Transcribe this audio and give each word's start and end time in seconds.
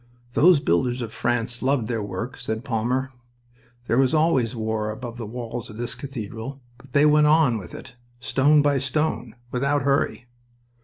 "Those 0.33 0.59
builders 0.59 1.03
of 1.03 1.13
France 1.13 1.61
loved 1.61 1.87
their 1.87 2.01
work," 2.01 2.35
said 2.39 2.63
Palmer. 2.63 3.11
"There 3.85 3.99
was 3.99 4.15
always 4.15 4.55
war 4.55 4.89
about 4.89 5.17
the 5.17 5.27
walls 5.27 5.69
of 5.69 5.77
this 5.77 5.93
cathedral, 5.93 6.59
but 6.79 6.93
they 6.93 7.05
went 7.05 7.27
on 7.27 7.59
with 7.59 7.75
it, 7.75 7.95
stone 8.19 8.63
by 8.63 8.79
stone, 8.79 9.35
without 9.51 9.83
hurry." 9.83 10.25